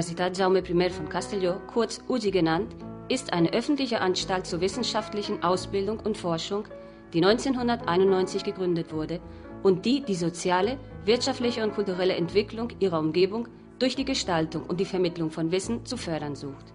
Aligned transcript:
Universität 0.00 0.38
Jaume 0.38 0.60
I 0.60 0.88
von 0.88 1.10
Castelló, 1.10 1.60
kurz 1.66 2.00
UJI 2.08 2.30
genannt, 2.30 2.74
ist 3.10 3.34
eine 3.34 3.52
öffentliche 3.52 4.00
Anstalt 4.00 4.46
zur 4.46 4.62
wissenschaftlichen 4.62 5.42
Ausbildung 5.42 6.00
und 6.00 6.16
Forschung, 6.16 6.64
die 7.12 7.22
1991 7.22 8.42
gegründet 8.42 8.94
wurde 8.94 9.20
und 9.62 9.84
die 9.84 10.02
die 10.02 10.14
soziale, 10.14 10.78
wirtschaftliche 11.04 11.62
und 11.62 11.74
kulturelle 11.74 12.14
Entwicklung 12.14 12.70
ihrer 12.78 12.98
Umgebung 12.98 13.48
durch 13.78 13.94
die 13.94 14.06
Gestaltung 14.06 14.62
und 14.62 14.80
die 14.80 14.86
Vermittlung 14.86 15.30
von 15.30 15.52
Wissen 15.52 15.84
zu 15.84 15.98
fördern 15.98 16.34
sucht. 16.34 16.72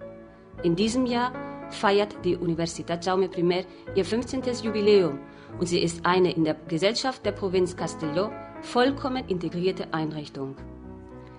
In 0.62 0.76
diesem 0.76 1.08
Jahr 1.08 1.32
feiert 1.72 2.16
die 2.24 2.36
Universität 2.36 3.04
Jaume 3.04 3.32
I 3.36 3.66
ihr 3.96 4.06
15. 4.06 4.44
Jubiläum 4.62 5.18
und 5.60 5.66
sie 5.66 5.80
ist 5.80 6.06
eine 6.06 6.32
in 6.32 6.44
der 6.44 6.58
Gesellschaft 6.68 7.26
der 7.26 7.32
Provinz 7.32 7.76
Castelló 7.76 8.30
vollkommen 8.62 9.28
integrierte 9.28 9.92
Einrichtung. 9.96 10.56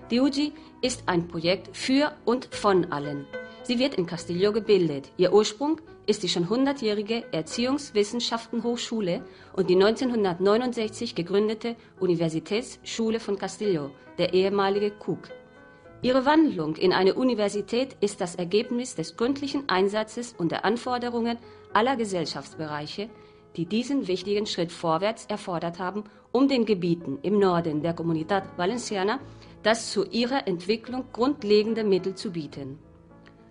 Die 0.09 0.21
UGI 0.21 0.53
ist 0.81 1.03
ein 1.07 1.27
Projekt 1.27 1.75
für 1.75 2.13
und 2.23 2.45
von 2.55 2.93
allen. 2.93 3.25
Sie 3.63 3.77
wird 3.77 3.95
in 3.95 4.05
Castillo 4.05 4.53
gebildet. 4.53 5.11
Ihr 5.17 5.33
Ursprung 5.33 5.81
ist 6.05 6.23
die 6.23 6.29
schon 6.29 6.47
100-jährige 6.47 7.25
Erziehungswissenschaftenhochschule 7.33 9.25
und 9.53 9.69
die 9.69 9.75
1969 9.75 11.13
gegründete 11.13 11.75
Universitätsschule 11.99 13.19
von 13.19 13.37
Castillo, 13.37 13.91
der 14.17 14.33
ehemalige 14.33 14.91
KUK. 14.91 15.29
Ihre 16.01 16.25
Wandlung 16.25 16.77
in 16.77 16.93
eine 16.93 17.15
Universität 17.15 17.97
ist 17.99 18.21
das 18.21 18.35
Ergebnis 18.35 18.95
des 18.95 19.17
gründlichen 19.17 19.67
Einsatzes 19.67 20.33
und 20.37 20.53
der 20.53 20.63
Anforderungen 20.63 21.37
aller 21.73 21.97
Gesellschaftsbereiche, 21.97 23.09
die 23.57 23.65
diesen 23.65 24.07
wichtigen 24.07 24.45
Schritt 24.45 24.71
vorwärts 24.71 25.25
erfordert 25.25 25.79
haben, 25.79 26.05
um 26.31 26.47
den 26.47 26.65
Gebieten 26.65 27.19
im 27.23 27.39
Norden 27.39 27.81
der 27.81 27.93
Comunidad 27.93 28.43
Valenciana 28.55 29.19
das 29.63 29.91
zu 29.91 30.05
ihrer 30.05 30.47
Entwicklung 30.47 31.05
grundlegende 31.11 31.83
Mittel 31.83 32.15
zu 32.15 32.31
bieten. 32.31 32.79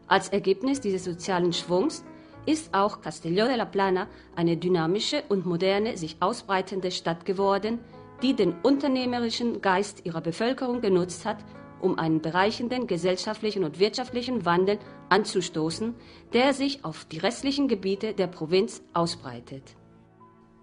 Als 0.07 0.29
Ergebnis 0.29 0.81
dieses 0.81 1.05
sozialen 1.05 1.53
Schwungs 1.53 2.05
ist 2.47 2.73
auch 2.75 3.03
Castelló 3.03 3.47
de 3.47 3.57
la 3.57 3.65
Plana 3.65 4.07
eine 4.37 4.57
dynamische 4.57 5.25
und 5.29 5.47
moderne, 5.47 5.97
sich 5.97 6.17
ausbreitende 6.21 6.91
Stadt 6.91 7.25
geworden, 7.25 7.81
die 8.23 8.35
den 8.35 8.55
unternehmerischen 8.63 9.61
Geist 9.61 10.07
ihrer 10.07 10.21
Bevölkerung 10.21 10.81
genutzt 10.81 11.25
hat, 11.25 11.39
um 11.81 11.99
einen 11.99 12.23
bereichenden 12.23 12.87
gesellschaftlichen 12.87 13.65
und 13.65 13.79
wirtschaftlichen 13.79 14.47
Wandel 14.47 14.79
anzustoßen, 15.09 15.95
der 16.33 16.55
sich 16.55 16.85
auf 16.85 17.05
die 17.05 17.19
restlichen 17.19 17.69
Gebiete 17.69 18.15
der 18.15 18.29
Provinz 18.29 18.83
ausbreitet. 18.95 19.77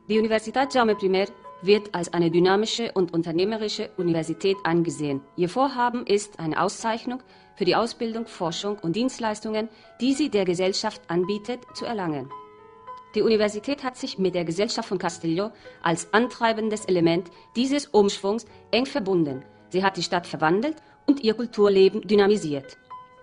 Die 0.10 0.18
Universität 0.18 0.74
Jaume 0.74 0.98
I 1.02 1.26
wird 1.66 1.95
als 1.95 2.14
eine 2.14 2.30
dynamische 2.30 2.92
und 2.94 3.14
unternehmerische 3.14 3.89
Universität 3.97 4.58
angesehen. 4.64 5.22
Ihr 5.36 5.50
Vorhaben 5.50 6.06
ist 6.06 6.39
eine 6.39 6.61
Auszeichnung 6.61 7.22
für 7.56 7.66
die 7.66 7.75
Ausbildung, 7.75 8.28
Forschung 8.28 8.78
und 8.80 8.95
Dienstleistungen, 8.95 9.69
die 10.02 10.14
sie 10.14 10.30
der 10.30 10.45
Gesellschaft 10.45 11.02
anbietet, 11.08 11.61
zu 11.73 11.86
erlangen. 11.86 12.30
Die 13.16 13.22
Universität 13.22 13.84
hat 13.84 13.95
sich 13.95 14.17
mit 14.17 14.34
der 14.34 14.44
Gesellschaft 14.44 14.89
von 14.89 14.97
Castelló 14.97 15.52
als 15.84 16.11
antreibendes 16.14 16.86
Element 16.86 17.30
dieses 17.56 17.86
Umschwungs 17.88 18.45
eng 18.72 18.88
verbunden. 18.88 19.44
Sie 19.69 19.84
hat 19.84 19.97
die 19.97 20.03
Stadt 20.03 20.25
verwandelt 20.25 20.78
und 21.06 21.23
ihr 21.23 21.36
Kulturleben 21.36 22.02
dynamisiert. 22.02 22.78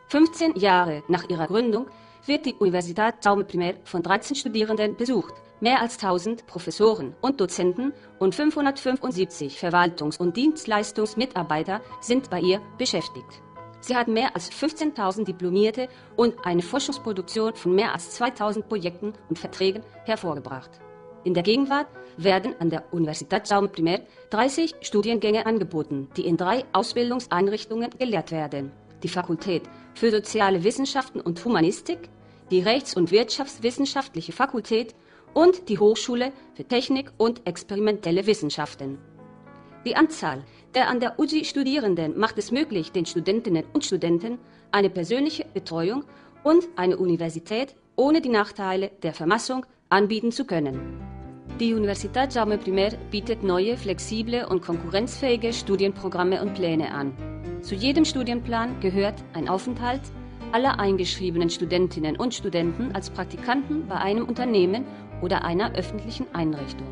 15 0.09 0.57
Jahre 0.57 1.03
nach 1.09 1.29
ihrer 1.29 1.47
Gründung 1.47 1.87
wird 2.27 2.47
die 2.47 2.55
Universität 2.55 3.15
Jaume 3.25 3.47
I 3.53 3.75
von 3.85 4.03
13 4.03 4.37
Studierenden 4.37 4.97
besucht. 4.97 5.35
Mehr 5.61 5.83
als 5.83 6.03
1000 6.03 6.47
Professoren 6.47 7.15
und 7.21 7.41
Dozenten 7.41 7.93
und 8.19 8.35
575 8.35 9.59
Verwaltungs- 9.59 10.19
und 10.19 10.37
Dienstleistungsmitarbeiter 10.37 11.81
sind 12.01 12.31
bei 12.31 12.41
ihr 12.41 12.61
beschäftigt. 12.79 13.43
Sie 13.81 13.97
hat 13.97 14.09
mehr 14.09 14.35
als 14.35 14.51
15.000 14.51 15.25
Diplomierte 15.25 15.89
und 16.17 16.35
eine 16.45 16.63
Forschungsproduktion 16.63 17.55
von 17.55 17.75
mehr 17.75 17.93
als 17.93 18.21
2.000 18.21 18.63
Projekten 18.63 19.15
und 19.29 19.39
Verträgen 19.39 19.83
hervorgebracht. 20.05 20.71
In 21.25 21.35
der 21.35 21.43
Gegenwart 21.43 21.89
werden 22.17 22.55
an 22.59 22.71
der 22.71 22.85
Universität 22.93 23.49
Jaume 23.49 23.71
I 23.79 24.01
30 24.31 24.77
Studiengänge 24.81 25.47
angeboten, 25.47 26.09
die 26.17 26.27
in 26.27 26.37
drei 26.37 26.65
Ausbildungseinrichtungen 26.73 27.91
gelehrt 27.99 28.31
werden. 28.31 28.73
Die 29.03 29.09
Fakultät 29.09 29.63
für 29.95 30.11
Soziale 30.11 30.65
Wissenschaften 30.65 31.21
und 31.21 31.45
Humanistik, 31.45 32.09
die 32.51 32.61
Rechts- 32.61 32.97
und 32.97 33.11
Wirtschaftswissenschaftliche 33.11 34.33
Fakultät 34.33 34.95
und 35.35 35.69
die 35.69 35.79
Hochschule 35.79 36.33
für 36.55 36.65
Technik 36.65 37.13
und 37.17 37.47
experimentelle 37.47 38.27
Wissenschaften. 38.27 38.99
Die 39.85 39.97
Anzahl 39.97 40.45
der 40.75 40.89
an 40.89 41.01
der 41.01 41.19
UGI 41.19 41.45
Studierenden 41.45 42.19
macht 42.19 42.39
es 42.39 42.53
möglich, 42.53 42.93
den 42.93 43.07
Studentinnen 43.07 43.65
und 43.73 43.85
Studenten 43.85 44.39
eine 44.71 44.91
persönliche 44.91 45.47
Betreuung 45.53 46.05
und 46.45 46.69
eine 46.77 46.97
Universität 46.97 47.75
ohne 47.97 48.21
die 48.21 48.29
Nachteile 48.29 48.91
der 49.03 49.13
Vermassung 49.13 49.67
anbieten 49.89 50.33
zu 50.33 50.45
können. 50.45 51.10
Die 51.61 51.75
Universität 51.75 52.35
Jaume 52.35 52.59
I 52.67 52.89
bietet 53.11 53.43
neue, 53.43 53.77
flexible 53.77 54.47
und 54.49 54.63
konkurrenzfähige 54.63 55.53
Studienprogramme 55.53 56.41
und 56.41 56.55
Pläne 56.55 56.91
an. 56.91 57.13
Zu 57.61 57.75
jedem 57.75 58.07
Studienplan 58.07 58.81
gehört 58.81 59.23
ein 59.35 59.47
Aufenthalt 59.47 60.01
aller 60.53 60.81
eingeschriebenen 60.81 61.51
Studentinnen 61.51 62.17
und 62.17 62.33
Studenten 62.33 62.93
als 62.95 63.11
Praktikanten 63.11 63.87
bei 63.87 63.97
einem 63.97 64.25
Unternehmen 64.25 64.87
oder 65.21 65.45
einer 65.45 65.75
öffentlichen 65.75 66.25
Einrichtung. 66.33 66.89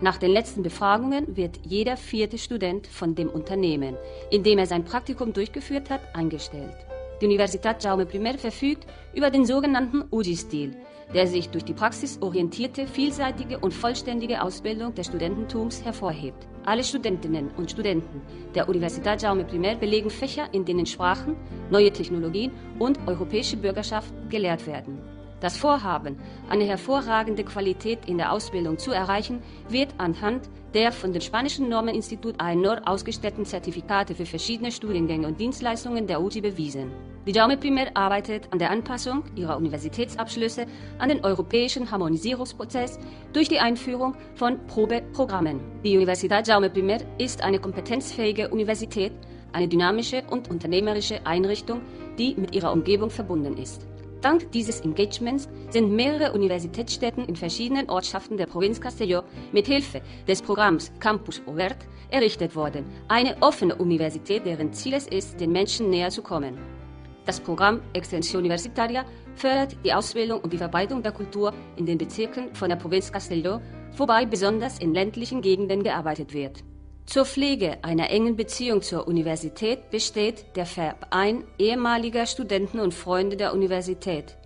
Nach 0.00 0.18
den 0.18 0.30
letzten 0.30 0.62
Befragungen 0.62 1.36
wird 1.36 1.58
jeder 1.64 1.96
vierte 1.96 2.38
Student 2.38 2.86
von 2.86 3.16
dem 3.16 3.28
Unternehmen, 3.28 3.96
in 4.30 4.44
dem 4.44 4.58
er 4.58 4.66
sein 4.66 4.84
Praktikum 4.84 5.32
durchgeführt 5.32 5.90
hat, 5.90 6.00
eingestellt. 6.14 6.76
Die 7.20 7.26
Universität 7.26 7.82
Jaume 7.82 8.06
I 8.12 8.38
verfügt 8.38 8.86
über 9.14 9.30
den 9.30 9.46
sogenannten 9.46 10.04
UGI-Stil, 10.12 10.76
der 11.14 11.26
sich 11.26 11.48
durch 11.50 11.64
die 11.64 11.74
praxisorientierte, 11.74 12.86
vielseitige 12.86 13.58
und 13.58 13.74
vollständige 13.74 14.42
Ausbildung 14.42 14.94
des 14.94 15.06
Studententums 15.06 15.84
hervorhebt. 15.84 16.46
Alle 16.64 16.84
Studentinnen 16.84 17.50
und 17.56 17.70
Studenten 17.70 18.22
der 18.54 18.68
Universität 18.68 19.22
Jaume 19.22 19.46
I 19.52 19.74
belegen 19.76 20.10
Fächer, 20.10 20.48
in 20.52 20.64
denen 20.64 20.86
Sprachen, 20.86 21.36
neue 21.70 21.92
Technologien 21.92 22.52
und 22.78 22.98
europäische 23.06 23.56
Bürgerschaft 23.56 24.12
gelehrt 24.30 24.66
werden. 24.66 24.98
Das 25.42 25.56
Vorhaben, 25.56 26.18
eine 26.48 26.62
hervorragende 26.64 27.42
Qualität 27.42 28.06
in 28.06 28.16
der 28.16 28.30
Ausbildung 28.30 28.78
zu 28.78 28.92
erreichen, 28.92 29.42
wird 29.68 29.92
anhand 29.98 30.48
der 30.72 30.92
von 30.92 31.12
dem 31.12 31.20
spanischen 31.20 31.68
Normeninstitut 31.68 32.40
AENOR 32.40 32.82
ausgestellten 32.86 33.44
Zertifikate 33.44 34.14
für 34.14 34.24
verschiedene 34.24 34.70
Studiengänge 34.70 35.26
und 35.26 35.40
Dienstleistungen 35.40 36.06
der 36.06 36.22
UTI 36.22 36.42
bewiesen. 36.42 36.92
Die 37.24 37.30
Jaume 37.30 37.56
Primer 37.56 37.86
arbeitet 37.94 38.48
an 38.50 38.58
der 38.58 38.70
Anpassung 38.70 39.22
ihrer 39.36 39.56
Universitätsabschlüsse 39.56 40.66
an 40.98 41.08
den 41.08 41.24
europäischen 41.24 41.88
Harmonisierungsprozess 41.88 42.98
durch 43.32 43.48
die 43.48 43.60
Einführung 43.60 44.16
von 44.34 44.58
Probeprogrammen. 44.66 45.60
Die 45.84 45.94
Universität 45.94 46.48
Jaume 46.48 46.68
Primer 46.68 46.98
ist 47.18 47.44
eine 47.44 47.60
kompetenzfähige 47.60 48.48
Universität, 48.48 49.12
eine 49.52 49.68
dynamische 49.68 50.24
und 50.30 50.50
unternehmerische 50.50 51.24
Einrichtung, 51.24 51.82
die 52.18 52.34
mit 52.34 52.56
ihrer 52.56 52.72
Umgebung 52.72 53.08
verbunden 53.08 53.56
ist. 53.56 53.86
Dank 54.20 54.50
dieses 54.50 54.80
Engagements 54.80 55.48
sind 55.70 55.92
mehrere 55.92 56.32
Universitätsstätten 56.32 57.24
in 57.26 57.36
verschiedenen 57.36 57.88
Ortschaften 57.88 58.36
der 58.36 58.46
Provinz 58.46 58.80
Castelló 58.80 59.22
mit 59.52 59.68
Hilfe 59.68 60.02
des 60.26 60.42
Programms 60.42 60.90
Campus 60.98 61.40
Overt 61.46 61.78
errichtet 62.10 62.56
worden. 62.56 62.84
Eine 63.06 63.36
offene 63.40 63.76
Universität, 63.76 64.44
deren 64.44 64.72
Ziel 64.72 64.94
es 64.94 65.06
ist, 65.06 65.40
den 65.40 65.52
Menschen 65.52 65.88
näher 65.88 66.10
zu 66.10 66.22
kommen. 66.22 66.81
Das 67.24 67.38
Programm 67.38 67.80
Extensión 67.94 68.38
Universitaria 68.38 69.04
fördert 69.36 69.76
die 69.84 69.92
Ausbildung 69.92 70.40
und 70.40 70.52
die 70.52 70.58
Verbreitung 70.58 71.02
der 71.02 71.12
Kultur 71.12 71.52
in 71.76 71.86
den 71.86 71.98
Bezirken 71.98 72.54
von 72.54 72.68
der 72.68 72.76
Provinz 72.76 73.12
Castelló, 73.12 73.60
wobei 73.96 74.26
besonders 74.26 74.78
in 74.78 74.92
ländlichen 74.92 75.40
Gegenden 75.40 75.82
gearbeitet 75.82 76.34
wird. 76.34 76.64
Zur 77.06 77.24
Pflege 77.24 77.78
einer 77.82 78.10
engen 78.10 78.36
Beziehung 78.36 78.82
zur 78.82 79.06
Universität 79.06 79.90
besteht 79.90 80.56
der 80.56 80.66
Verein 80.66 81.44
ehemaliger 81.58 82.26
Studenten 82.26 82.80
und 82.80 82.94
Freunde 82.94 83.36
der 83.36 83.52
Universität, 83.52 84.36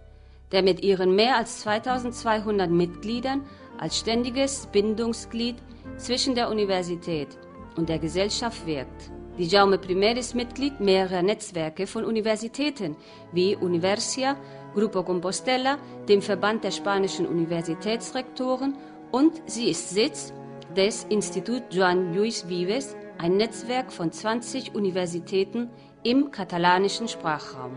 der 0.52 0.62
mit 0.62 0.82
ihren 0.82 1.14
mehr 1.14 1.36
als 1.36 1.60
2200 1.60 2.70
Mitgliedern 2.70 3.42
als 3.78 3.98
ständiges 3.98 4.66
Bindungsglied 4.72 5.56
zwischen 5.98 6.34
der 6.34 6.50
Universität 6.50 7.28
und 7.76 7.88
der 7.88 7.98
Gesellschaft 7.98 8.66
wirkt. 8.66 9.10
Die 9.38 9.48
Jaume 9.48 9.76
Primer 9.76 10.16
ist 10.16 10.34
Mitglied 10.34 10.80
mehrerer 10.80 11.20
Netzwerke 11.20 11.86
von 11.86 12.06
Universitäten 12.06 12.96
wie 13.32 13.54
Universia, 13.54 14.34
Grupo 14.72 15.02
Compostela, 15.02 15.76
dem 16.08 16.22
Verband 16.22 16.64
der 16.64 16.70
spanischen 16.70 17.26
Universitätsrektoren 17.26 18.78
und 19.12 19.42
sie 19.44 19.68
ist 19.68 19.90
Sitz 19.90 20.32
des 20.74 21.04
Institut 21.10 21.64
Joan 21.70 22.14
Lluís 22.14 22.48
Vives, 22.48 22.96
ein 23.18 23.36
Netzwerk 23.36 23.92
von 23.92 24.10
20 24.10 24.74
Universitäten 24.74 25.68
im 26.02 26.30
katalanischen 26.30 27.06
Sprachraum. 27.06 27.72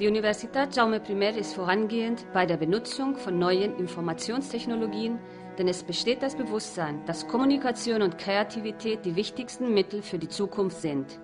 Die 0.00 0.08
Universität 0.08 0.74
Jaume 0.74 1.00
I 1.08 1.38
ist 1.38 1.54
vorangehend 1.54 2.26
bei 2.32 2.46
der 2.46 2.56
Benutzung 2.56 3.14
von 3.14 3.38
neuen 3.38 3.76
Informationstechnologien, 3.76 5.20
denn 5.58 5.68
es 5.68 5.82
besteht 5.82 6.22
das 6.22 6.34
Bewusstsein, 6.34 7.04
dass 7.06 7.28
Kommunikation 7.28 8.02
und 8.02 8.18
Kreativität 8.18 9.04
die 9.04 9.16
wichtigsten 9.16 9.72
Mittel 9.74 10.02
für 10.02 10.18
die 10.18 10.28
Zukunft 10.28 10.80
sind. 10.80 11.20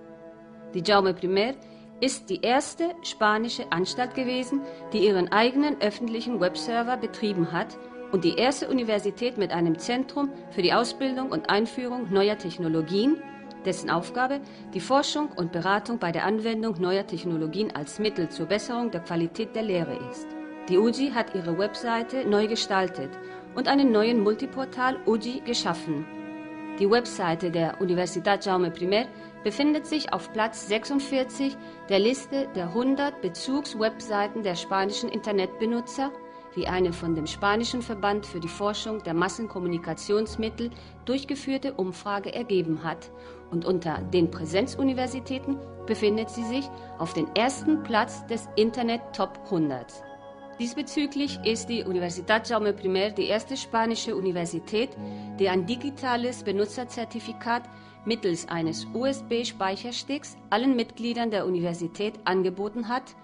Die 0.75 0.83
Jaume 0.83 1.15
I 1.23 1.55
ist 2.01 2.31
die 2.31 2.43
erste 2.43 2.91
spanische 3.03 3.73
Anstalt 3.73 4.15
gewesen, 4.15 4.61
die 4.93 5.07
ihren 5.07 5.33
eigenen 5.33 5.81
öffentlichen 5.81 6.41
Webserver 6.41 6.97
betrieben 6.97 7.53
hat 7.53 7.77
und 8.13 8.25
die 8.25 8.37
erste 8.37 8.69
Universität 8.69 9.37
mit 9.37 9.53
einem 9.53 9.79
Zentrum 9.79 10.31
für 10.51 10.63
die 10.63 10.73
Ausbildung 10.73 11.31
und 11.31 11.51
Einführung 11.51 12.13
neuer 12.13 12.39
Technologien, 12.39 13.21
dessen 13.65 13.91
Aufgabe 13.91 14.41
die 14.73 14.81
Forschung 14.81 15.29
und 15.33 15.53
Beratung 15.53 15.99
bei 15.99 16.13
der 16.13 16.25
Anwendung 16.25 16.81
neuer 16.81 17.07
Technologien 17.07 17.75
als 17.75 17.99
Mittel 17.99 18.29
zur 18.29 18.47
Besserung 18.47 18.91
der 18.91 19.01
Qualität 19.01 19.57
der 19.57 19.63
Lehre 19.63 19.99
ist. 20.11 20.27
Die 20.69 20.79
UGI 20.79 21.11
hat 21.11 21.35
ihre 21.35 21.59
Webseite 21.59 22.29
neu 22.29 22.47
gestaltet 22.47 23.11
und 23.59 23.67
einen 23.67 23.91
neuen 23.91 24.23
Multiportal 24.23 25.01
UGI 25.05 25.41
geschaffen. 25.41 26.07
Die 26.79 26.89
Webseite 26.89 27.51
der 27.51 27.81
Universidad 27.81 28.47
Jaume 28.47 28.73
I 28.81 29.07
befindet 29.43 29.85
sich 29.85 30.13
auf 30.13 30.33
Platz 30.33 30.69
46 30.69 31.57
der 31.89 31.99
Liste 31.99 32.47
der 32.55 32.69
100 32.69 33.21
Bezugswebseiten 33.21 34.45
der 34.45 34.55
spanischen 34.55 35.09
Internetbenutzer, 35.09 36.13
wie 36.55 36.69
eine 36.69 36.93
von 36.93 37.17
dem 37.17 37.27
spanischen 37.27 37.83
Verband 37.83 38.27
für 38.27 38.39
die 38.39 38.47
Forschung 38.47 39.03
der 39.03 39.15
Massenkommunikationsmittel 39.15 40.71
durchgeführte 41.05 41.75
Umfrage 41.75 42.33
ergeben 42.33 42.85
hat. 42.85 43.11
Und 43.51 43.65
unter 43.65 43.99
den 44.15 44.31
Präsenzuniversitäten 44.31 45.59
befindet 45.85 46.31
sie 46.31 46.45
sich 46.45 46.69
auf 46.99 47.13
dem 47.13 47.27
ersten 47.35 47.83
Platz 47.83 48.25
des 48.27 48.49
Internet 48.55 49.01
Top 49.17 49.37
100. 49.47 50.08
Diesbezüglich 50.59 51.39
ist 51.45 51.69
die 51.69 51.85
Universidad 51.85 52.49
Jaume 52.49 52.75
I 52.83 53.15
die 53.15 53.27
erste 53.27 53.57
spanische 53.57 54.17
Universität, 54.17 54.91
die 55.39 55.49
ein 55.49 55.67
digitales 55.67 56.43
Benutzerzertifikat 56.43 57.63
mittels 58.05 58.49
eines 58.49 58.85
USB-Speichersticks 58.93 60.37
allen 60.51 60.75
Mitgliedern 60.75 61.31
der 61.31 61.47
Universität 61.47 62.15
angeboten 62.25 62.89
hat 62.89 63.15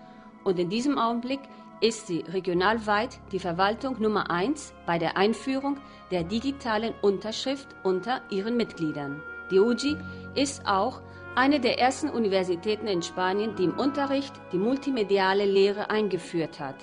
und 0.45 0.61
in 0.61 0.71
diesem 0.71 0.97
Augenblick 0.97 1.41
ist 1.81 2.07
sie 2.07 2.21
regionalweit 2.29 3.19
die 3.33 3.41
Verwaltung 3.41 4.01
Nummer 4.01 4.31
eins 4.31 4.73
bei 4.87 4.99
der 4.99 5.17
Einführung 5.17 5.79
der 6.13 6.23
digitalen 6.23 6.95
Unterschrift 7.03 7.67
unter 7.83 8.23
ihren 8.31 8.57
Mitgliedern. 8.57 9.21
Die 9.51 9.59
UGI 9.59 9.97
ist 10.37 10.65
auch 10.69 11.03
eine 11.35 11.59
der 11.59 11.81
ersten 11.81 12.11
Universitäten 12.11 12.87
in 12.87 13.03
Spanien, 13.03 13.57
die 13.57 13.65
im 13.65 13.77
Unterricht 13.77 14.33
die 14.53 14.59
multimediale 14.59 15.47
Lehre 15.47 15.91
eingeführt 15.91 16.61
hat. 16.61 16.77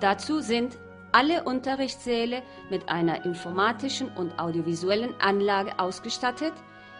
Dazu 0.00 0.40
sind 0.40 0.78
alle 1.12 1.44
Unterrichtssäle 1.44 2.42
mit 2.70 2.88
einer 2.88 3.24
informatischen 3.24 4.08
und 4.16 4.38
audiovisuellen 4.38 5.14
Anlage 5.20 5.78
ausgestattet, 5.78 6.52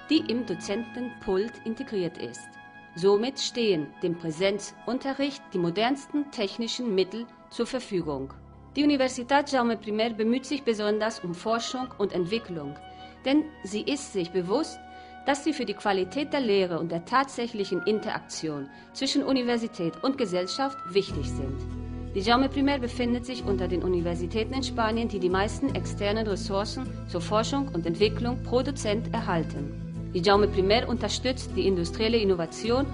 die 0.08 0.18
im 0.18 0.46
Dozentenpult 0.46 1.52
integriert 1.64 2.18
ist. 2.18 2.48
Somit 2.94 3.40
stehen 3.40 3.88
dem 4.02 4.16
Präsenzunterricht 4.16 5.42
die 5.52 5.58
modernsten 5.58 6.30
technischen 6.30 6.94
Mittel 6.94 7.26
zur 7.50 7.66
Verfügung. 7.66 8.32
Die 8.76 8.84
Universität 8.84 9.50
Jaume 9.50 9.78
I 9.84 10.14
bemüht 10.14 10.46
sich 10.46 10.62
besonders 10.62 11.20
um 11.20 11.34
Forschung 11.34 11.88
und 11.98 12.12
Entwicklung, 12.12 12.76
denn 13.24 13.44
sie 13.64 13.82
ist 13.82 14.12
sich 14.12 14.30
bewusst, 14.30 14.78
dass 15.26 15.42
sie 15.42 15.52
für 15.52 15.64
die 15.64 15.74
Qualität 15.74 16.32
der 16.32 16.40
Lehre 16.40 16.78
und 16.78 16.92
der 16.92 17.04
tatsächlichen 17.04 17.82
Interaktion 17.82 18.68
zwischen 18.92 19.24
Universität 19.24 20.02
und 20.04 20.18
Gesellschaft 20.18 20.78
wichtig 20.92 21.30
sind. 21.30 21.83
Die 22.14 22.20
Jaume 22.20 22.48
I 22.54 22.78
befindet 22.78 23.26
sich 23.26 23.44
unter 23.44 23.66
den 23.66 23.82
Universitäten 23.82 24.54
in 24.54 24.62
Spanien, 24.62 25.08
die 25.08 25.18
die 25.18 25.28
meisten 25.28 25.74
externen 25.74 26.28
Ressourcen 26.28 26.86
zur 27.08 27.20
Forschung 27.20 27.66
und 27.74 27.86
Entwicklung 27.86 28.40
pro 28.44 28.62
Dozent 28.62 29.12
erhalten. 29.12 30.10
Die 30.14 30.20
Jaume 30.20 30.46
Primer 30.46 30.88
unterstützt 30.88 31.50
die 31.56 31.66
industrielle 31.66 32.18
Innovation 32.18 32.86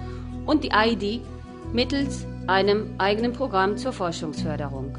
und 0.47 0.63
die 0.63 0.71
ID 0.73 1.21
mittels 1.71 2.25
einem 2.47 2.95
eigenen 2.97 3.31
Programm 3.31 3.77
zur 3.77 3.93
Forschungsförderung. 3.93 4.97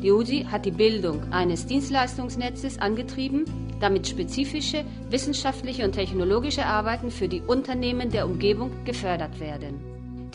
Die 0.00 0.12
UGI 0.12 0.44
hat 0.44 0.64
die 0.64 0.70
Bildung 0.70 1.32
eines 1.32 1.66
Dienstleistungsnetzes 1.66 2.78
angetrieben, 2.78 3.46
damit 3.80 4.06
spezifische 4.06 4.84
wissenschaftliche 5.10 5.84
und 5.84 5.92
technologische 5.92 6.64
Arbeiten 6.64 7.10
für 7.10 7.26
die 7.26 7.40
Unternehmen 7.40 8.10
der 8.10 8.26
Umgebung 8.26 8.70
gefördert 8.84 9.40
werden. 9.40 9.85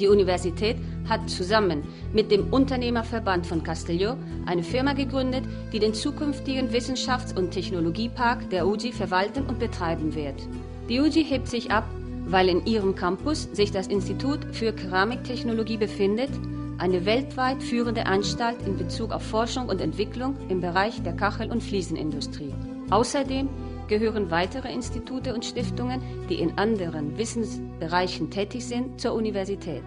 Die 0.02 0.08
Universität 0.08 0.78
hat 1.08 1.30
zusammen 1.30 1.84
mit 2.12 2.32
dem 2.32 2.52
Unternehmerverband 2.52 3.46
von 3.46 3.62
Castelló 3.62 4.16
eine 4.48 4.64
Firma 4.64 4.94
gegründet, 4.94 5.44
die 5.72 5.78
den 5.78 5.94
zukünftigen 5.94 6.72
Wissenschafts- 6.72 7.38
und 7.38 7.52
Technologiepark 7.52 8.50
der 8.50 8.66
UGI 8.66 8.94
verwalten 8.94 9.46
und 9.46 9.60
betreiben 9.60 10.16
wird. 10.16 10.42
Die 10.90 11.00
UGI 11.00 11.24
hebt 11.24 11.48
sich 11.48 11.70
ab, 11.70 11.86
weil 12.26 12.50
in 12.50 12.66
ihrem 12.66 12.96
Campus 12.96 13.48
sich 13.54 13.70
das 13.70 13.86
Institut 13.86 14.40
für 14.54 14.74
Keramiktechnologie 14.74 15.78
befindet, 15.78 16.32
eine 16.80 17.06
weltweit 17.06 17.62
führende 17.62 18.08
Anstalt 18.08 18.58
in 18.66 18.78
Bezug 18.78 19.12
auf 19.12 19.22
Forschung 19.22 19.70
und 19.70 19.82
Entwicklung 19.82 20.36
im 20.50 20.62
Bereich 20.62 21.04
der 21.04 21.14
Kachel- 21.14 21.52
und 21.52 21.62
Fliesenindustrie. 21.62 22.56
Außerdem 22.90 23.50
gehören 23.92 24.32
weitere 24.32 24.72
Institute 24.72 25.34
und 25.34 25.44
Stiftungen, 25.44 26.02
die 26.30 26.40
in 26.40 26.58
anderen 26.58 27.18
Wissensbereichen 27.18 28.32
tätig 28.32 28.66
sind, 28.66 29.02
zur 29.02 29.14
Universität. 29.14 29.84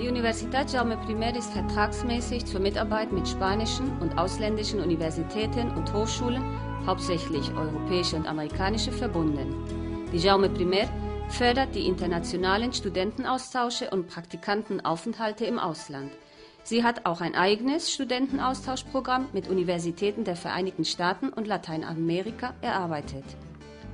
Die 0.00 0.08
Universität 0.08 0.72
Jaume 0.72 0.98
I 1.08 1.38
ist 1.38 1.52
vertragsmäßig 1.52 2.46
zur 2.46 2.58
Mitarbeit 2.58 3.12
mit 3.12 3.28
spanischen 3.28 3.96
und 4.00 4.18
ausländischen 4.18 4.80
Universitäten 4.80 5.70
und 5.70 5.92
Hochschulen, 5.94 6.42
hauptsächlich 6.84 7.52
europäische 7.54 8.16
und 8.16 8.26
amerikanische, 8.26 8.90
verbunden. 8.90 9.54
Die 10.12 10.18
Jaume 10.18 10.48
Primer 10.48 10.88
fördert 11.28 11.76
die 11.76 11.86
internationalen 11.86 12.72
Studentenaustausche 12.72 13.90
und 13.90 14.08
Praktikantenaufenthalte 14.08 15.44
im 15.44 15.60
Ausland. 15.60 16.10
Sie 16.62 16.84
hat 16.84 17.06
auch 17.06 17.20
ein 17.20 17.34
eigenes 17.34 17.92
Studentenaustauschprogramm 17.92 19.28
mit 19.32 19.48
Universitäten 19.48 20.24
der 20.24 20.36
Vereinigten 20.36 20.84
Staaten 20.84 21.30
und 21.30 21.46
Lateinamerika 21.46 22.54
erarbeitet. 22.60 23.24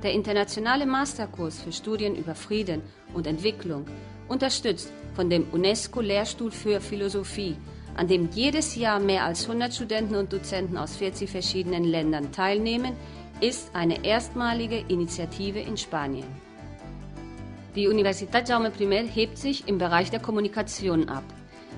Der 0.03 0.13
internationale 0.13 0.85
Masterkurs 0.85 1.59
für 1.61 1.71
Studien 1.71 2.15
über 2.15 2.35
Frieden 2.35 2.81
und 3.13 3.25
Entwicklung, 3.25 3.85
unterstützt 4.27 4.91
von 5.15 5.29
dem 5.29 5.47
UNESCO-Lehrstuhl 5.51 6.51
für 6.51 6.81
Philosophie, 6.81 7.55
an 7.95 8.07
dem 8.07 8.29
jedes 8.31 8.75
Jahr 8.75 8.99
mehr 8.99 9.23
als 9.23 9.43
100 9.43 9.73
Studenten 9.73 10.15
und 10.15 10.31
Dozenten 10.31 10.77
aus 10.77 10.97
40 10.97 11.29
verschiedenen 11.29 11.83
Ländern 11.83 12.31
teilnehmen, 12.31 12.93
ist 13.39 13.73
eine 13.73 14.05
erstmalige 14.05 14.83
Initiative 14.87 15.59
in 15.59 15.77
Spanien. 15.77 16.27
Die 17.75 17.87
Universität 17.87 18.49
Jaume 18.49 18.71
I 18.79 19.07
hebt 19.07 19.37
sich 19.37 19.67
im 19.67 19.77
Bereich 19.77 20.09
der 20.09 20.19
Kommunikation 20.19 21.09
ab. 21.09 21.23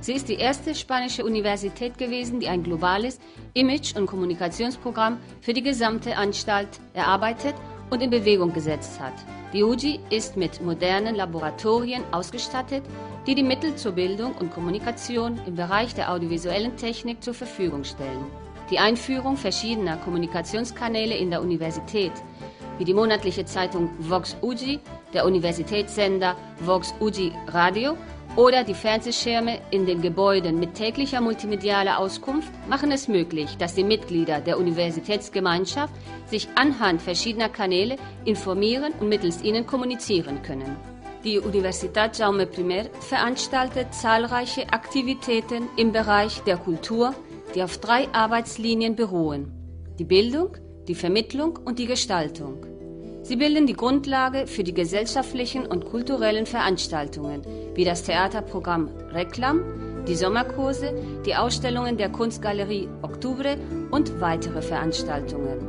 Sie 0.01 0.13
ist 0.13 0.29
die 0.29 0.35
erste 0.35 0.73
spanische 0.75 1.25
Universität 1.25 1.97
gewesen, 1.97 2.39
die 2.39 2.47
ein 2.47 2.63
globales 2.63 3.19
Image- 3.53 3.97
und 3.97 4.05
Kommunikationsprogramm 4.05 5.17
für 5.41 5.53
die 5.53 5.61
gesamte 5.61 6.15
Anstalt 6.15 6.69
erarbeitet 6.93 7.55
und 7.89 8.01
in 8.01 8.09
Bewegung 8.09 8.53
gesetzt 8.53 8.99
hat. 8.99 9.13
Die 9.51 9.63
UGI 9.63 9.99
ist 10.09 10.37
mit 10.37 10.61
modernen 10.61 11.15
Laboratorien 11.15 12.03
ausgestattet, 12.11 12.83
die 13.27 13.35
die 13.35 13.43
Mittel 13.43 13.75
zur 13.75 13.91
Bildung 13.91 14.35
und 14.35 14.53
Kommunikation 14.53 15.39
im 15.45 15.55
Bereich 15.55 15.95
der 15.95 16.11
audiovisuellen 16.11 16.77
Technik 16.77 17.21
zur 17.21 17.33
Verfügung 17.33 17.83
stellen. 17.83 18.25
Die 18.69 18.79
Einführung 18.79 19.35
verschiedener 19.35 19.97
Kommunikationskanäle 19.97 21.17
in 21.17 21.31
der 21.31 21.41
Universität, 21.41 22.11
wie 22.77 22.85
die 22.85 22.93
monatliche 22.93 23.43
Zeitung 23.43 23.89
Vox 23.99 24.37
Uji, 24.41 24.79
der 25.13 25.25
Universitätssender 25.25 26.35
Vox 26.59 26.93
Uji 27.01 27.33
Radio 27.47 27.97
oder 28.35 28.63
die 28.63 28.73
Fernsehschirme 28.73 29.59
in 29.71 29.85
den 29.85 30.01
Gebäuden 30.01 30.59
mit 30.59 30.75
täglicher 30.75 31.21
multimedialer 31.21 31.99
Auskunft 31.99 32.51
machen 32.67 32.91
es 32.91 33.07
möglich, 33.07 33.57
dass 33.57 33.75
die 33.75 33.83
Mitglieder 33.83 34.39
der 34.39 34.57
Universitätsgemeinschaft 34.57 35.93
sich 36.27 36.47
anhand 36.55 37.01
verschiedener 37.01 37.49
Kanäle 37.49 37.97
informieren 38.25 38.93
und 38.99 39.09
mittels 39.09 39.43
ihnen 39.43 39.65
kommunizieren 39.65 40.41
können. 40.43 40.77
Die 41.23 41.37
Universität 41.37 42.17
Jaume 42.17 42.43
I 42.43 42.83
veranstaltet 43.01 43.93
zahlreiche 43.93 44.71
Aktivitäten 44.71 45.67
im 45.75 45.91
Bereich 45.91 46.39
der 46.43 46.55
Kultur, 46.55 47.13
die 47.55 47.63
auf 47.63 47.77
drei 47.79 48.07
Arbeitslinien 48.13 48.95
beruhen. 48.95 49.51
Die 49.99 50.05
Bildung, 50.05 50.55
die 50.87 50.95
Vermittlung 50.95 51.59
und 51.65 51.77
die 51.77 51.87
Gestaltung. 51.87 52.65
Sie 53.29 53.35
bilden 53.35 53.67
die 53.67 53.75
Grundlage 53.75 54.47
für 54.47 54.63
die 54.63 54.73
gesellschaftlichen 54.73 55.67
und 55.67 55.85
kulturellen 55.85 56.47
Veranstaltungen, 56.47 57.43
wie 57.75 57.85
das 57.85 58.01
Theaterprogramm 58.01 58.89
Reklam, 59.11 60.03
die 60.07 60.15
Sommerkurse, 60.15 60.95
die 61.27 61.35
Ausstellungen 61.35 61.95
der 61.95 62.09
Kunstgalerie 62.09 62.89
Oktober 63.03 63.55
und 63.91 64.19
weitere 64.19 64.63
Veranstaltungen. 64.63 65.59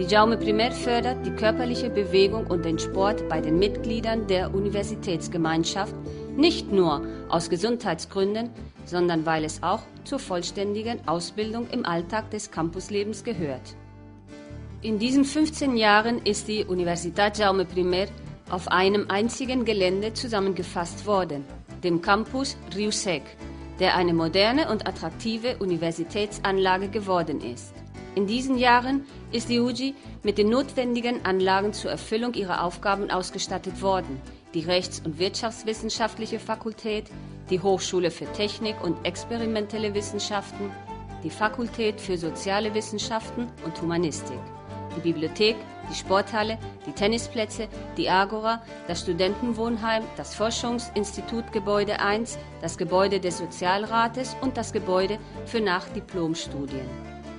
Die 0.00 0.02
Jaume 0.02 0.36
Primer 0.36 0.72
fördert 0.72 1.24
die 1.24 1.30
körperliche 1.30 1.90
Bewegung 1.90 2.48
und 2.48 2.64
den 2.64 2.80
Sport 2.80 3.28
bei 3.28 3.40
den 3.40 3.60
Mitgliedern 3.60 4.26
der 4.26 4.52
Universitätsgemeinschaft, 4.52 5.94
nicht 6.36 6.72
nur 6.72 7.06
aus 7.28 7.48
Gesundheitsgründen, 7.48 8.50
sondern 8.84 9.24
weil 9.24 9.44
es 9.44 9.62
auch 9.62 9.82
zur 10.02 10.18
vollständigen 10.18 11.06
Ausbildung 11.06 11.68
im 11.70 11.86
Alltag 11.86 12.32
des 12.32 12.50
Campuslebens 12.50 13.22
gehört. 13.22 13.76
In 14.86 15.00
diesen 15.00 15.24
15 15.24 15.76
Jahren 15.76 16.22
ist 16.22 16.46
die 16.46 16.64
Universität 16.64 17.38
Jaume 17.38 17.66
I 17.76 18.06
auf 18.50 18.68
einem 18.68 19.10
einzigen 19.10 19.64
Gelände 19.64 20.12
zusammengefasst 20.12 21.06
worden, 21.06 21.44
dem 21.82 22.00
Campus 22.00 22.56
Riusec, 22.72 23.24
der 23.80 23.96
eine 23.96 24.14
moderne 24.14 24.70
und 24.70 24.86
attraktive 24.86 25.56
Universitätsanlage 25.56 26.88
geworden 26.88 27.40
ist. 27.40 27.74
In 28.14 28.28
diesen 28.28 28.58
Jahren 28.58 29.04
ist 29.32 29.48
die 29.48 29.58
UGI 29.58 29.96
mit 30.22 30.38
den 30.38 30.50
notwendigen 30.50 31.26
Anlagen 31.26 31.72
zur 31.72 31.90
Erfüllung 31.90 32.34
ihrer 32.34 32.62
Aufgaben 32.62 33.10
ausgestattet 33.10 33.82
worden. 33.82 34.20
Die 34.54 34.60
Rechts- 34.60 35.02
und 35.04 35.18
Wirtschaftswissenschaftliche 35.18 36.38
Fakultät, 36.38 37.10
die 37.50 37.58
Hochschule 37.58 38.12
für 38.12 38.30
Technik 38.34 38.76
und 38.84 39.04
experimentelle 39.04 39.94
Wissenschaften, 39.94 40.70
die 41.24 41.30
Fakultät 41.30 42.00
für 42.00 42.16
Soziale 42.16 42.72
Wissenschaften 42.72 43.48
und 43.64 43.82
Humanistik, 43.82 44.38
die 44.96 45.00
Bibliothek, 45.00 45.56
die 45.90 45.94
Sporthalle, 45.94 46.58
die 46.86 46.92
Tennisplätze, 46.92 47.68
die 47.96 48.08
Agora, 48.10 48.62
das 48.88 49.00
Studentenwohnheim, 49.02 50.02
das 50.16 50.34
Forschungsinstitutgebäude 50.34 52.00
1, 52.00 52.38
das 52.60 52.76
Gebäude 52.78 53.20
des 53.20 53.38
Sozialrates 53.38 54.36
und 54.40 54.56
das 54.56 54.72
Gebäude 54.72 55.18
für 55.44 55.60
Nachdiplomstudien. 55.60 56.88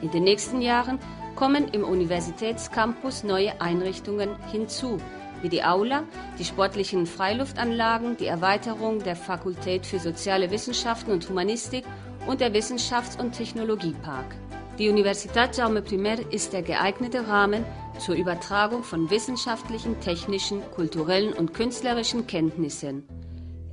In 0.01 0.11
den 0.11 0.23
nächsten 0.23 0.61
Jahren 0.61 0.99
kommen 1.35 1.67
im 1.69 1.83
Universitätscampus 1.83 3.23
neue 3.23 3.59
Einrichtungen 3.59 4.35
hinzu, 4.51 4.99
wie 5.41 5.49
die 5.49 5.63
Aula, 5.63 6.03
die 6.39 6.45
sportlichen 6.45 7.05
Freiluftanlagen, 7.05 8.17
die 8.17 8.25
Erweiterung 8.25 9.03
der 9.03 9.15
Fakultät 9.15 9.85
für 9.85 9.99
Soziale 9.99 10.49
Wissenschaften 10.49 11.11
und 11.11 11.29
Humanistik 11.29 11.85
und 12.25 12.41
der 12.41 12.53
Wissenschafts- 12.53 13.19
und 13.19 13.33
Technologiepark. 13.33 14.35
Die 14.79 14.89
Universität 14.89 15.57
Jaume 15.57 15.81
Primer 15.81 16.17
ist 16.31 16.53
der 16.53 16.61
geeignete 16.61 17.27
Rahmen 17.27 17.65
zur 17.97 18.13
Übertragung 18.13 18.83
von 18.83 19.09
wissenschaftlichen, 19.09 19.99
technischen, 20.01 20.61
kulturellen 20.75 21.33
und 21.33 21.55
künstlerischen 21.55 22.27
Kenntnissen. 22.27 23.03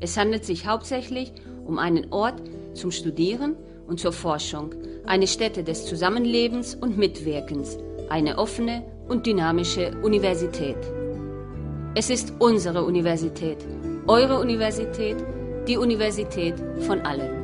Es 0.01 0.17
handelt 0.17 0.47
sich 0.47 0.67
hauptsächlich 0.67 1.35
um 1.67 1.79
einen 1.79 2.11
Ort 2.11 2.41
zum 2.73 2.91
Studieren 2.91 3.55
und 3.87 4.01
zur 4.01 4.13
Forschung, 4.13 4.75
eine 5.05 5.27
Stätte 5.27 5.63
des 5.63 5.85
Zusammenlebens 5.85 6.75
und 6.75 6.97
Mitwirkens, 6.97 7.77
eine 8.09 8.39
offene 8.39 8.83
und 9.07 9.27
dynamische 9.27 9.95
Universität. 10.03 10.79
Es 11.95 12.09
ist 12.09 12.33
unsere 12.39 12.83
Universität, 12.83 13.59
eure 14.07 14.41
Universität, 14.41 15.19
die 15.69 15.77
Universität 15.77 16.55
von 16.87 17.03
allen. 17.03 17.44